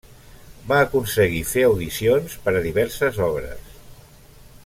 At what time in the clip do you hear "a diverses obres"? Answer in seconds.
2.61-3.71